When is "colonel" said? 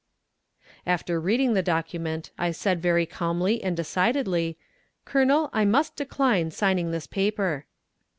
5.05-5.51